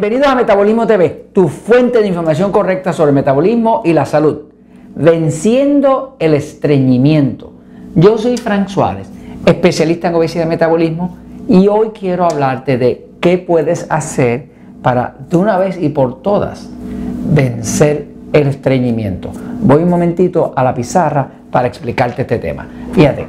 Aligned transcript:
Bienvenidos 0.00 0.28
a 0.28 0.36
Metabolismo 0.36 0.86
TV, 0.86 1.30
tu 1.32 1.48
fuente 1.48 1.98
de 1.98 2.06
información 2.06 2.52
correcta 2.52 2.92
sobre 2.92 3.08
el 3.08 3.16
metabolismo 3.16 3.82
y 3.84 3.92
la 3.92 4.06
salud. 4.06 4.42
Venciendo 4.94 6.14
el 6.20 6.34
estreñimiento. 6.34 7.52
Yo 7.96 8.16
soy 8.16 8.36
Frank 8.36 8.68
Suárez, 8.68 9.08
especialista 9.44 10.06
en 10.06 10.14
obesidad 10.14 10.44
y 10.46 10.50
metabolismo, 10.50 11.18
y 11.48 11.66
hoy 11.66 11.88
quiero 11.88 12.26
hablarte 12.26 12.78
de 12.78 13.08
qué 13.20 13.38
puedes 13.38 13.90
hacer 13.90 14.46
para 14.84 15.16
de 15.28 15.36
una 15.36 15.58
vez 15.58 15.76
y 15.82 15.88
por 15.88 16.22
todas 16.22 16.70
vencer 17.34 18.06
el 18.32 18.46
estreñimiento. 18.46 19.32
Voy 19.62 19.82
un 19.82 19.88
momentito 19.88 20.52
a 20.54 20.62
la 20.62 20.74
pizarra 20.74 21.28
para 21.50 21.66
explicarte 21.66 22.22
este 22.22 22.38
tema. 22.38 22.68
Fíjate, 22.92 23.26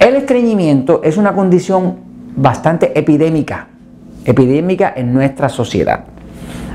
el 0.00 0.16
estreñimiento 0.16 1.00
es 1.02 1.16
una 1.16 1.32
condición 1.32 1.94
bastante 2.36 2.92
epidémica, 2.98 3.68
epidémica 4.26 4.92
en 4.94 5.14
nuestra 5.14 5.48
sociedad. 5.48 6.04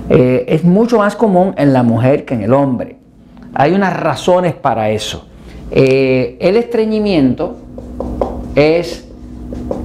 Eh, 0.09 0.45
es 0.47 0.63
mucho 0.63 0.97
más 0.97 1.15
común 1.15 1.53
en 1.57 1.73
la 1.73 1.83
mujer 1.83 2.25
que 2.25 2.33
en 2.33 2.41
el 2.41 2.53
hombre. 2.53 2.97
Hay 3.53 3.73
unas 3.73 3.95
razones 3.97 4.53
para 4.53 4.89
eso. 4.89 5.27
Eh, 5.69 6.37
el 6.39 6.57
estreñimiento 6.57 7.57
es 8.55 9.07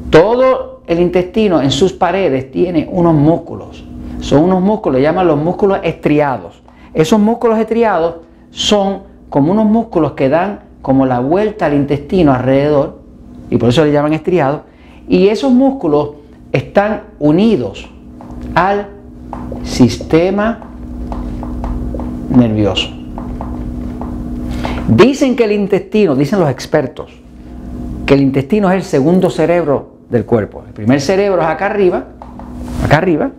Todo 0.09 0.81
el 0.87 0.99
intestino 0.99 1.61
en 1.61 1.71
sus 1.71 1.93
paredes 1.93 2.51
tiene 2.51 2.87
unos 2.91 3.13
músculos. 3.13 3.83
Son 4.21 4.43
unos 4.43 4.61
músculos, 4.61 5.01
llaman 5.01 5.27
los 5.27 5.37
músculos 5.37 5.79
estriados. 5.83 6.61
Esos 6.93 7.19
músculos 7.19 7.59
estriados 7.59 8.15
son 8.51 9.03
como 9.29 9.51
unos 9.51 9.65
músculos 9.65 10.13
que 10.13 10.29
dan 10.29 10.61
como 10.81 11.05
la 11.05 11.19
vuelta 11.19 11.67
al 11.67 11.73
intestino 11.73 12.33
alrededor, 12.33 12.99
y 13.49 13.57
por 13.57 13.69
eso 13.69 13.85
le 13.85 13.91
llaman 13.91 14.13
estriados, 14.13 14.61
y 15.07 15.27
esos 15.27 15.51
músculos 15.51 16.11
están 16.51 17.03
unidos 17.19 17.87
al 18.55 18.87
sistema 19.63 20.68
nervioso. 22.29 22.89
Dicen 24.87 25.35
que 25.35 25.43
el 25.43 25.51
intestino, 25.51 26.15
dicen 26.15 26.39
los 26.39 26.49
expertos, 26.49 27.11
que 28.05 28.15
el 28.15 28.21
intestino 28.21 28.69
es 28.71 28.77
el 28.77 28.83
segundo 28.83 29.29
cerebro 29.29 29.97
del 30.09 30.25
cuerpo. 30.25 30.63
El 30.65 30.73
primer 30.73 30.99
cerebro 30.99 31.41
es 31.41 31.47
acá 31.47 31.67
arriba, 31.67 32.05
acá 32.83 32.97
arriba, 32.97 33.31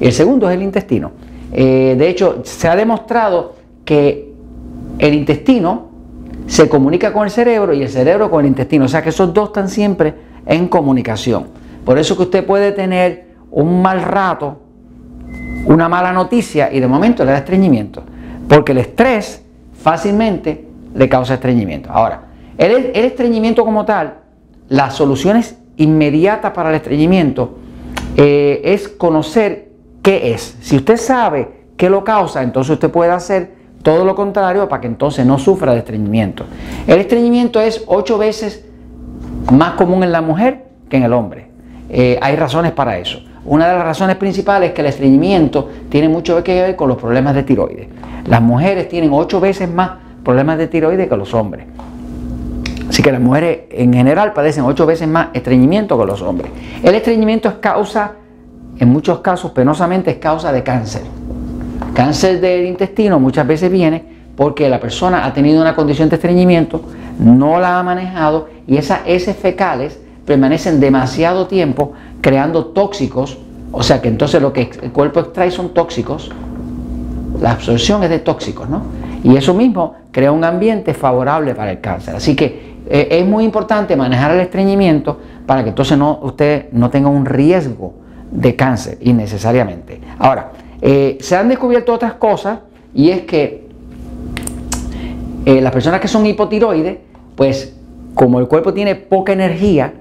y 0.00 0.06
el 0.06 0.12
segundo 0.12 0.48
es 0.48 0.56
el 0.56 0.62
intestino. 0.62 1.10
Eh, 1.52 1.96
de 1.98 2.08
hecho, 2.08 2.40
se 2.44 2.68
ha 2.68 2.76
demostrado 2.76 3.56
que 3.84 4.32
el 4.98 5.14
intestino 5.14 5.88
se 6.46 6.68
comunica 6.68 7.12
con 7.12 7.24
el 7.24 7.30
cerebro 7.30 7.72
y 7.72 7.82
el 7.82 7.88
cerebro 7.88 8.30
con 8.30 8.40
el 8.40 8.46
intestino. 8.46 8.84
O 8.84 8.88
sea 8.88 9.02
que 9.02 9.08
esos 9.08 9.32
dos 9.32 9.48
están 9.48 9.68
siempre 9.68 10.14
en 10.46 10.68
comunicación. 10.68 11.46
Por 11.84 11.98
eso 11.98 12.16
que 12.16 12.22
usted 12.22 12.46
puede 12.46 12.72
tener 12.72 13.34
un 13.50 13.82
mal 13.82 14.02
rato, 14.02 14.58
una 15.66 15.88
mala 15.88 16.12
noticia 16.12 16.72
y 16.72 16.80
de 16.80 16.86
momento 16.86 17.24
le 17.24 17.32
da 17.32 17.38
estreñimiento. 17.38 18.02
Porque 18.48 18.72
el 18.72 18.78
estrés 18.78 19.42
fácilmente 19.74 20.66
le 20.94 21.08
causa 21.08 21.34
estreñimiento. 21.34 21.90
Ahora, 21.90 22.22
el, 22.58 22.92
estreñimiento 22.94 23.64
como 23.64 23.84
tal, 23.84 24.14
las 24.68 24.94
soluciones 24.94 25.58
inmediatas 25.76 26.52
para 26.52 26.70
el 26.70 26.76
estreñimiento 26.76 27.58
eh, 28.16 28.60
es 28.64 28.88
conocer 28.88 29.70
qué 30.02 30.32
es. 30.32 30.56
Si 30.60 30.76
usted 30.76 30.96
sabe 30.96 31.64
qué 31.76 31.90
lo 31.90 32.04
causa, 32.04 32.42
entonces 32.42 32.72
usted 32.72 32.90
puede 32.90 33.10
hacer 33.10 33.54
todo 33.82 34.04
lo 34.04 34.14
contrario 34.14 34.68
para 34.68 34.80
que 34.80 34.86
entonces 34.86 35.26
no 35.26 35.38
sufra 35.38 35.72
de 35.72 35.78
estreñimiento. 35.78 36.44
El 36.86 37.00
estreñimiento 37.00 37.60
es 37.60 37.82
ocho 37.86 38.18
veces 38.18 38.64
más 39.52 39.72
común 39.72 40.02
en 40.02 40.12
la 40.12 40.20
mujer 40.20 40.66
que 40.88 40.96
en 40.96 41.02
el 41.02 41.12
hombre. 41.12 41.48
Eh, 41.90 42.18
hay 42.22 42.36
razones 42.36 42.72
para 42.72 42.98
eso. 42.98 43.20
Una 43.46 43.68
de 43.68 43.74
las 43.74 43.84
razones 43.84 44.16
principales 44.16 44.70
es 44.70 44.74
que 44.74 44.80
el 44.80 44.86
estreñimiento 44.86 45.68
tiene 45.90 46.08
mucho 46.08 46.42
que 46.42 46.62
ver 46.62 46.76
con 46.76 46.88
los 46.88 46.96
problemas 46.96 47.34
de 47.34 47.42
tiroides. 47.42 47.88
Las 48.26 48.40
mujeres 48.40 48.88
tienen 48.88 49.10
ocho 49.12 49.38
veces 49.38 49.70
más 49.70 49.90
problemas 50.24 50.56
de 50.56 50.66
tiroides 50.66 51.08
que 51.08 51.16
los 51.16 51.34
hombres. 51.34 51.66
Así 52.88 53.02
que 53.02 53.12
las 53.12 53.20
mujeres 53.20 53.60
en 53.70 53.92
general 53.92 54.32
padecen 54.32 54.64
ocho 54.64 54.86
veces 54.86 55.08
más 55.08 55.28
estreñimiento 55.34 55.98
que 55.98 56.06
los 56.06 56.22
hombres. 56.22 56.50
El 56.82 56.94
estreñimiento 56.94 57.48
es 57.48 57.54
causa, 57.56 58.12
en 58.78 58.88
muchos 58.88 59.18
casos, 59.18 59.50
penosamente 59.50 60.12
es 60.12 60.16
causa 60.18 60.50
de 60.52 60.62
cáncer. 60.62 61.02
Cáncer 61.94 62.40
del 62.40 62.66
intestino 62.66 63.20
muchas 63.20 63.46
veces 63.46 63.70
viene 63.70 64.04
porque 64.36 64.68
la 64.68 64.80
persona 64.80 65.26
ha 65.26 65.32
tenido 65.32 65.60
una 65.60 65.74
condición 65.74 66.08
de 66.08 66.16
estreñimiento, 66.16 66.82
no 67.18 67.60
la 67.60 67.78
ha 67.78 67.82
manejado 67.82 68.48
y 68.66 68.78
esas 68.78 69.00
heces 69.06 69.36
fecales 69.36 69.98
permanecen 70.24 70.80
demasiado 70.80 71.46
tiempo 71.46 71.92
creando 72.24 72.64
tóxicos, 72.68 73.36
o 73.70 73.82
sea 73.82 74.00
que 74.00 74.08
entonces 74.08 74.40
lo 74.40 74.50
que 74.50 74.70
el 74.80 74.92
cuerpo 74.92 75.20
extrae 75.20 75.50
son 75.50 75.74
tóxicos, 75.74 76.30
la 77.38 77.50
absorción 77.50 78.02
es 78.02 78.08
de 78.08 78.18
tóxicos, 78.18 78.66
¿no? 78.66 78.80
Y 79.22 79.36
eso 79.36 79.52
mismo 79.52 79.96
crea 80.10 80.32
un 80.32 80.42
ambiente 80.42 80.94
favorable 80.94 81.54
para 81.54 81.72
el 81.72 81.82
cáncer. 81.82 82.16
Así 82.16 82.34
que 82.34 82.76
eh, 82.88 83.08
es 83.10 83.26
muy 83.26 83.44
importante 83.44 83.94
manejar 83.94 84.30
el 84.30 84.40
estreñimiento 84.40 85.18
para 85.44 85.64
que 85.64 85.68
entonces 85.68 85.98
no, 85.98 86.18
usted 86.22 86.72
no 86.72 86.88
tenga 86.88 87.10
un 87.10 87.26
riesgo 87.26 87.92
de 88.30 88.56
cáncer 88.56 88.96
innecesariamente. 89.02 90.00
Ahora, 90.18 90.52
eh, 90.80 91.18
se 91.20 91.36
han 91.36 91.50
descubierto 91.50 91.92
otras 91.92 92.14
cosas 92.14 92.60
y 92.94 93.10
es 93.10 93.20
que 93.26 93.68
eh, 95.44 95.60
las 95.60 95.72
personas 95.74 96.00
que 96.00 96.08
son 96.08 96.24
hipotiroides, 96.24 96.96
pues 97.36 97.76
como 98.14 98.40
el 98.40 98.48
cuerpo 98.48 98.72
tiene 98.72 98.94
poca 98.94 99.34
energía, 99.34 99.92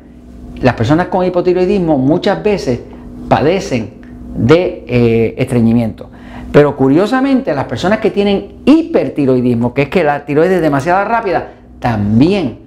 las 0.64 0.76
personas 0.76 1.08
con 1.08 1.26
hipotiroidismo 1.26 1.98
muchas 1.98 2.42
veces 2.42 2.80
padecen 3.28 3.96
de 4.36 4.86
eh, 4.88 5.36
estreñimiento. 5.38 6.10
Pero 6.54 6.78
curiosamente, 6.78 7.54
las 7.54 7.66
personas 7.66 8.00
que 8.00 8.12
tienen 8.12 8.62
hipertiroidismo, 8.66 9.74
que 9.74 9.84
es 9.84 9.90
que 9.90 10.04
la 10.06 10.26
tiroides 10.26 10.56
es 10.56 10.62
demasiado 10.62 11.04
rápida, 11.04 11.50
también 11.80 12.60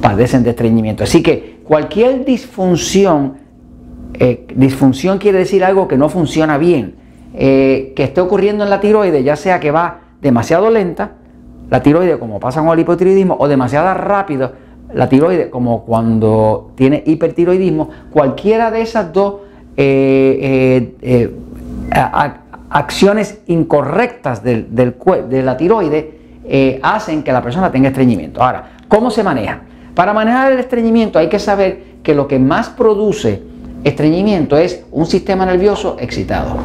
padecen 0.00 0.42
de 0.42 0.50
estreñimiento. 0.50 1.04
Así 1.04 1.22
que 1.22 1.60
cualquier 1.62 2.24
disfunción, 2.24 3.34
eh, 4.14 4.48
disfunción 4.56 5.18
quiere 5.18 5.38
decir 5.38 5.64
algo 5.64 5.86
que 5.86 5.96
no 5.96 6.08
funciona 6.08 6.58
bien, 6.58 6.96
eh, 7.34 7.92
que 7.94 8.02
esté 8.02 8.20
ocurriendo 8.20 8.64
en 8.64 8.70
la 8.70 8.80
tiroides, 8.80 9.24
ya 9.24 9.36
sea 9.36 9.60
que 9.60 9.70
va 9.70 10.00
demasiado 10.20 10.70
lenta, 10.70 11.12
la 11.70 11.82
tiroides 11.82 12.16
como 12.16 12.40
pasa 12.40 12.60
con 12.60 12.70
el 12.70 12.80
hipotiroidismo, 12.80 13.36
o 13.38 13.46
demasiado 13.46 13.94
rápido, 13.94 14.52
la 14.94 15.08
tiroides, 15.08 15.48
como 15.48 15.84
cuando 15.84 16.72
tiene 16.74 17.02
hipertiroidismo, 17.06 17.90
cualquiera 18.10 18.70
de 18.70 18.82
esas 18.82 19.12
dos 19.12 19.34
eh, 19.76 20.94
eh, 21.00 21.30
eh, 21.30 21.30
acciones 22.70 23.40
incorrectas 23.46 24.42
del, 24.42 24.66
de 24.74 25.42
la 25.42 25.56
tiroide 25.56 26.20
hacen 26.82 27.22
que 27.22 27.32
la 27.32 27.42
persona 27.42 27.70
tenga 27.70 27.88
estreñimiento. 27.88 28.42
Ahora, 28.42 28.72
¿cómo 28.88 29.10
se 29.10 29.22
maneja? 29.22 29.60
Para 29.94 30.12
manejar 30.12 30.52
el 30.52 30.58
estreñimiento 30.58 31.18
hay 31.18 31.28
que 31.28 31.38
saber 31.38 31.92
que 32.02 32.14
lo 32.14 32.26
que 32.26 32.38
más 32.38 32.68
produce 32.70 33.42
estreñimiento 33.84 34.56
es 34.56 34.84
un 34.90 35.06
sistema 35.06 35.46
nervioso 35.46 35.96
excitado. 36.00 36.56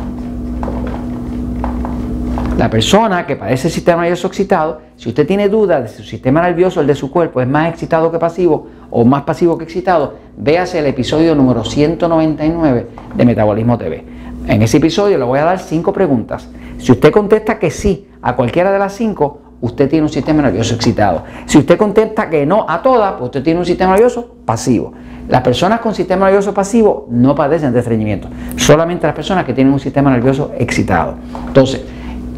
La 2.57 2.71
persona 2.71 3.27
que 3.27 3.35
padece 3.35 3.69
sistema 3.69 4.01
nervioso 4.01 4.25
excitado, 4.25 4.81
si 4.95 5.09
usted 5.09 5.27
tiene 5.27 5.47
dudas 5.47 5.83
de 5.83 5.89
si 5.89 5.97
su 5.97 6.03
sistema 6.03 6.41
nervioso, 6.41 6.81
el 6.81 6.87
de 6.87 6.95
su 6.95 7.11
cuerpo, 7.11 7.39
es 7.39 7.47
más 7.47 7.69
excitado 7.69 8.11
que 8.11 8.17
pasivo 8.17 8.65
o 8.89 9.05
más 9.05 9.21
pasivo 9.21 9.59
que 9.59 9.63
excitado, 9.63 10.15
véase 10.35 10.79
el 10.79 10.87
episodio 10.87 11.35
número 11.35 11.63
199 11.63 12.87
de 13.15 13.25
Metabolismo 13.25 13.77
TV. 13.77 14.03
En 14.47 14.63
ese 14.63 14.77
episodio 14.77 15.19
le 15.19 15.23
voy 15.23 15.37
a 15.37 15.43
dar 15.43 15.59
cinco 15.59 15.93
preguntas. 15.93 16.49
Si 16.79 16.91
usted 16.91 17.11
contesta 17.11 17.59
que 17.59 17.69
sí 17.69 18.07
a 18.23 18.35
cualquiera 18.35 18.71
de 18.71 18.79
las 18.79 18.93
cinco, 18.93 19.39
usted 19.61 19.87
tiene 19.87 20.07
un 20.07 20.11
sistema 20.11 20.41
nervioso 20.41 20.73
excitado. 20.73 21.25
Si 21.45 21.59
usted 21.59 21.77
contesta 21.77 22.27
que 22.27 22.43
no 22.47 22.65
a 22.67 22.81
todas, 22.81 23.13
pues 23.13 23.25
usted 23.25 23.43
tiene 23.43 23.59
un 23.59 23.67
sistema 23.67 23.91
nervioso 23.91 24.35
pasivo. 24.45 24.93
Las 25.29 25.41
personas 25.43 25.79
con 25.79 25.93
sistema 25.93 26.25
nervioso 26.25 26.55
pasivo 26.55 27.05
no 27.11 27.35
padecen 27.35 27.71
de 27.71 27.79
estreñimiento, 27.79 28.29
solamente 28.55 29.05
las 29.05 29.15
personas 29.15 29.45
que 29.45 29.53
tienen 29.53 29.71
un 29.71 29.79
sistema 29.79 30.09
nervioso 30.09 30.53
excitado. 30.57 31.17
Entonces, 31.45 31.81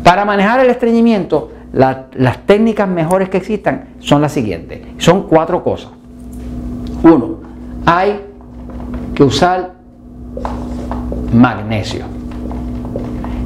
para 0.03 0.25
manejar 0.25 0.59
el 0.59 0.69
estreñimiento, 0.69 1.51
las 1.73 2.45
técnicas 2.45 2.87
mejores 2.87 3.29
que 3.29 3.37
existan 3.37 3.89
son 3.99 4.21
las 4.21 4.31
siguientes. 4.31 4.81
Son 4.97 5.23
cuatro 5.23 5.63
cosas. 5.63 5.91
Uno, 7.03 7.37
hay 7.85 8.21
que 9.13 9.23
usar 9.23 9.73
magnesio. 11.33 12.05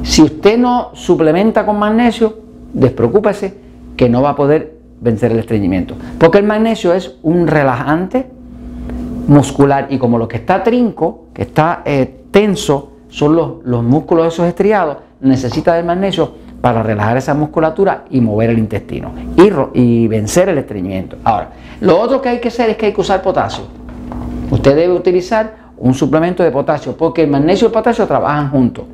Si 0.02 0.22
usted 0.22 0.58
no 0.58 0.90
suplementa 0.94 1.64
con 1.64 1.78
magnesio, 1.78 2.38
despreocúpese 2.72 3.54
que 3.96 4.08
no 4.08 4.22
va 4.22 4.30
a 4.30 4.36
poder 4.36 4.78
vencer 5.00 5.32
el 5.32 5.38
estreñimiento. 5.38 5.94
Porque 6.18 6.38
el 6.38 6.44
magnesio 6.44 6.92
es 6.94 7.16
un 7.22 7.46
relajante 7.46 8.26
muscular 9.28 9.86
y 9.90 9.98
como 9.98 10.18
lo 10.18 10.28
que 10.28 10.36
está 10.36 10.62
trinco, 10.62 11.26
que 11.32 11.42
está 11.42 11.82
eh, 11.84 12.24
tenso, 12.30 12.92
son 13.08 13.36
los, 13.36 13.52
los 13.64 13.82
músculos 13.82 14.34
esos 14.34 14.46
estriados, 14.46 14.98
necesita 15.20 15.74
del 15.74 15.86
magnesio 15.86 16.43
para 16.64 16.82
relajar 16.82 17.18
esa 17.18 17.34
musculatura 17.34 18.04
y 18.08 18.22
mover 18.22 18.48
el 18.48 18.58
intestino 18.58 19.12
y, 19.74 20.08
vencer 20.08 20.48
el 20.48 20.56
estreñimiento. 20.56 21.18
Ahora, 21.22 21.50
lo 21.82 22.00
otro 22.00 22.22
que 22.22 22.30
hay 22.30 22.40
que 22.40 22.48
hacer 22.48 22.70
es 22.70 22.78
que 22.78 22.86
hay 22.86 22.94
que 22.94 23.02
usar 23.02 23.20
potasio. 23.20 23.64
Usted 24.50 24.74
debe 24.74 24.94
utilizar 24.94 25.56
un 25.76 25.92
suplemento 25.92 26.42
de 26.42 26.50
potasio 26.50 26.96
porque 26.96 27.24
el 27.24 27.28
magnesio 27.28 27.66
y 27.66 27.68
el 27.68 27.72
potasio 27.72 28.06
trabajan 28.06 28.48
juntos. 28.48 28.86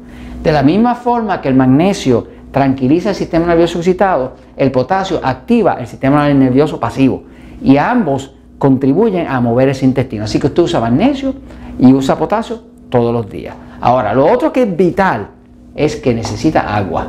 De 0.43 0.51
la 0.51 0.65
misma 0.65 0.97
forma 0.97 1.41
que 1.41 1.47
el 1.47 1.55
magnesio 1.55 2.27
tranquiliza 2.51 3.11
el 3.11 3.15
sistema 3.15 3.47
nervioso 3.47 3.79
excitado, 3.79 4.33
el 4.57 4.73
potasio 4.73 5.21
activa 5.23 5.75
el 5.75 5.87
sistema 5.87 6.29
nervioso 6.29 6.81
pasivo 6.81 7.23
y 7.63 7.77
ambos 7.77 8.35
contribuyen 8.59 9.29
a 9.29 9.41
mover 9.41 9.69
ese 9.69 9.85
intestino. 9.85 10.25
Así 10.25 10.41
que 10.41 10.49
usted 10.49 10.65
usa 10.65 10.81
magnesio 10.81 11.35
y 11.79 11.93
usa 11.93 12.19
potasio 12.19 12.65
todos 12.89 13.15
los 13.15 13.31
días. 13.31 13.55
Ahora, 13.81 14.13
lo 14.13 14.27
otro 14.27 14.53
que 14.53 14.63
es 14.65 14.77
vital 14.77 15.29
es 15.77 15.95
que 15.95 16.13
necesita 16.13 16.75
agua. 16.75 17.07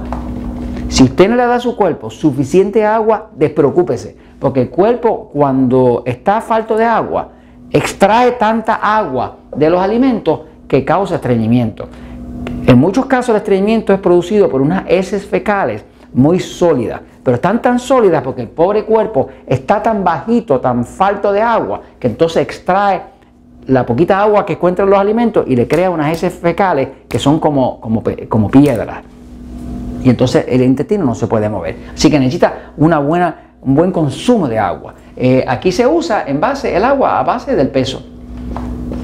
Si 0.91 1.03
usted 1.03 1.29
no 1.29 1.37
le 1.37 1.45
da 1.45 1.55
a 1.55 1.59
su 1.61 1.77
cuerpo 1.77 2.09
suficiente 2.09 2.85
agua, 2.85 3.29
despreocúpese, 3.37 4.13
porque 4.37 4.63
el 4.63 4.69
cuerpo 4.69 5.29
cuando 5.31 6.03
está 6.05 6.41
falto 6.41 6.75
de 6.75 6.83
agua, 6.83 7.29
extrae 7.71 8.33
tanta 8.33 8.75
agua 8.75 9.37
de 9.55 9.69
los 9.69 9.79
alimentos 9.79 10.41
que 10.67 10.83
causa 10.83 11.15
estreñimiento. 11.15 11.87
En 12.67 12.77
muchos 12.77 13.05
casos 13.05 13.29
el 13.29 13.37
estreñimiento 13.37 13.93
es 13.93 14.01
producido 14.01 14.49
por 14.49 14.61
unas 14.61 14.83
heces 14.85 15.25
fecales 15.25 15.85
muy 16.11 16.41
sólidas, 16.41 16.99
pero 17.23 17.35
están 17.35 17.61
tan 17.61 17.79
sólidas 17.79 18.21
porque 18.21 18.41
el 18.41 18.49
pobre 18.49 18.83
cuerpo 18.83 19.29
está 19.47 19.81
tan 19.81 20.03
bajito, 20.03 20.59
tan 20.59 20.83
falto 20.83 21.31
de 21.31 21.41
agua, 21.41 21.83
que 22.01 22.07
entonces 22.07 22.43
extrae 22.43 23.01
la 23.67 23.85
poquita 23.85 24.21
agua 24.21 24.45
que 24.45 24.53
encuentra 24.53 24.83
en 24.83 24.91
los 24.91 24.99
alimentos 24.99 25.45
y 25.47 25.55
le 25.55 25.69
crea 25.69 25.89
unas 25.89 26.11
heces 26.11 26.33
fecales 26.33 26.89
que 27.07 27.17
son 27.17 27.39
como, 27.39 27.79
como, 27.79 28.03
como 28.27 28.51
piedras 28.51 29.03
y 30.03 30.09
entonces 30.09 30.45
el 30.47 30.61
intestino 30.61 31.05
no 31.05 31.15
se 31.15 31.27
puede 31.27 31.49
mover. 31.49 31.75
Así 31.93 32.09
que 32.09 32.19
necesita 32.19 32.73
una 32.77 32.99
buena, 32.99 33.55
un 33.61 33.75
buen 33.75 33.91
consumo 33.91 34.47
de 34.47 34.59
agua. 34.59 34.95
Eh, 35.15 35.43
aquí 35.47 35.71
se 35.71 35.85
usa 35.85 36.23
en 36.27 36.39
base 36.39 36.75
el 36.75 36.83
agua 36.83 37.19
a 37.19 37.23
base 37.23 37.55
del 37.55 37.69
peso. 37.69 38.03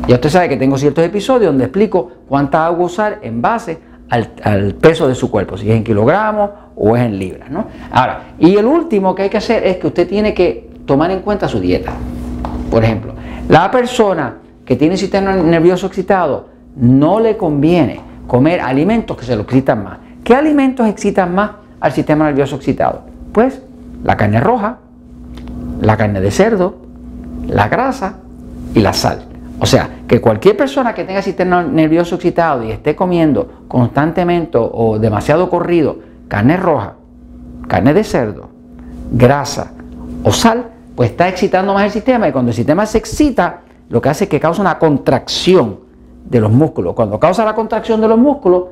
Ya 0.07 0.15
usted 0.15 0.29
sabe 0.29 0.49
que 0.49 0.57
tengo 0.57 0.77
ciertos 0.77 1.03
episodios 1.03 1.51
donde 1.51 1.65
explico 1.65 2.11
cuánta 2.27 2.65
agua 2.65 2.85
usar 2.85 3.19
en 3.21 3.41
base 3.41 3.77
al, 4.09 4.75
peso 4.75 5.07
de 5.07 5.15
su 5.15 5.29
cuerpo, 5.29 5.57
si 5.57 5.69
es 5.69 5.75
en 5.75 5.83
kilogramos 5.83 6.49
o 6.75 6.95
es 6.95 7.03
en 7.03 7.19
libras. 7.19 7.49
¿no? 7.49 7.65
Ahora, 7.91 8.35
y 8.39 8.55
el 8.55 8.65
último 8.65 9.13
que 9.13 9.23
hay 9.23 9.29
que 9.29 9.37
hacer 9.37 9.65
es 9.65 9.77
que 9.77 9.87
usted 9.87 10.07
tiene 10.07 10.33
que 10.33 10.69
tomar 10.85 11.11
en 11.11 11.19
cuenta 11.19 11.47
su 11.47 11.59
dieta. 11.59 11.91
Por 12.71 12.83
ejemplo, 12.83 13.13
la 13.49 13.69
persona 13.69 14.37
que 14.65 14.75
tiene 14.75 14.97
sistema 14.97 15.35
nervioso 15.35 15.87
excitado 15.87 16.47
no 16.75 17.19
le 17.19 17.35
conviene 17.37 17.99
comer 18.27 18.61
alimentos 18.61 19.17
que 19.17 19.25
se 19.25 19.35
lo 19.35 19.43
excitan 19.43 19.83
más. 19.83 19.99
¿Qué 20.27 20.35
alimentos 20.35 20.85
excitan 20.89 21.33
más 21.33 21.51
al 21.79 21.93
sistema 21.93 22.25
nervioso 22.25 22.57
excitado? 22.57 23.03
Pues 23.31 23.61
la 24.03 24.17
carne 24.17 24.41
roja, 24.41 24.79
la 25.79 25.95
carne 25.95 26.19
de 26.19 26.31
cerdo, 26.31 26.75
la 27.47 27.69
grasa 27.69 28.17
y 28.75 28.81
la 28.81 28.91
sal. 28.91 29.23
O 29.61 29.65
sea, 29.65 29.89
que 30.05 30.19
cualquier 30.19 30.57
persona 30.57 30.93
que 30.93 31.05
tenga 31.05 31.21
sistema 31.21 31.63
nervioso 31.63 32.15
excitado 32.15 32.61
y 32.61 32.71
esté 32.71 32.93
comiendo 32.93 33.63
constantemente 33.69 34.57
o 34.59 34.99
demasiado 34.99 35.49
corrido 35.49 35.99
carne 36.27 36.57
roja, 36.57 36.95
carne 37.69 37.93
de 37.93 38.03
cerdo, 38.03 38.49
grasa 39.13 39.71
o 40.25 40.33
sal, 40.33 40.71
pues 40.97 41.11
está 41.11 41.29
excitando 41.29 41.73
más 41.73 41.85
el 41.85 41.91
sistema 41.91 42.27
y 42.27 42.33
cuando 42.33 42.51
el 42.51 42.55
sistema 42.55 42.85
se 42.85 42.97
excita, 42.97 43.61
lo 43.87 44.01
que 44.01 44.09
hace 44.09 44.25
es 44.25 44.29
que 44.29 44.41
causa 44.41 44.61
una 44.61 44.77
contracción 44.77 45.79
de 46.25 46.41
los 46.41 46.51
músculos. 46.51 46.95
Cuando 46.95 47.17
causa 47.17 47.45
la 47.45 47.55
contracción 47.55 48.01
de 48.01 48.09
los 48.09 48.19
músculos, 48.19 48.63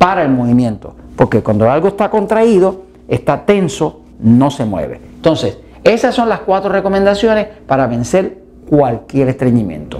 para 0.00 0.22
el 0.22 0.30
movimiento, 0.30 0.94
porque 1.14 1.42
cuando 1.42 1.70
algo 1.70 1.88
está 1.88 2.08
contraído, 2.08 2.84
está 3.06 3.44
tenso, 3.44 4.00
no 4.18 4.50
se 4.50 4.64
mueve. 4.64 4.98
Entonces, 5.16 5.58
esas 5.84 6.14
son 6.14 6.30
las 6.30 6.40
cuatro 6.40 6.72
recomendaciones 6.72 7.48
para 7.66 7.86
vencer 7.86 8.38
cualquier 8.66 9.28
estreñimiento. 9.28 9.98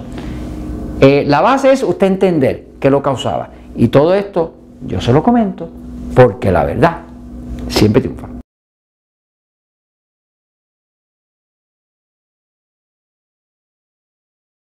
Eh, 1.02 1.24
la 1.26 1.42
base 1.42 1.70
es 1.70 1.82
usted 1.82 2.06
entender 2.06 2.68
qué 2.80 2.88
lo 2.88 3.02
causaba. 3.02 3.50
Y 3.76 3.88
todo 3.88 4.14
esto 4.14 4.54
yo 4.86 5.02
se 5.02 5.12
lo 5.12 5.22
comento 5.22 5.68
porque 6.14 6.50
la 6.50 6.64
verdad 6.64 7.00
siempre 7.68 8.00
triunfa. 8.00 8.39